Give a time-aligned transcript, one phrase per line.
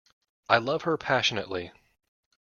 [0.49, 1.71] I love her passionately.